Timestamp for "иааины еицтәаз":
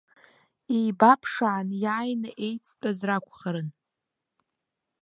1.83-2.99